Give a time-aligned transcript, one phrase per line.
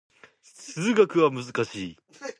[0.41, 1.97] 数学は難しい